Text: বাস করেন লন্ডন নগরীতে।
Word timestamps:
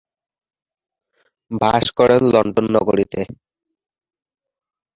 বাস 1.51 1.85
করেন 1.97 2.21
লন্ডন 2.33 2.65
নগরীতে। 2.75 3.21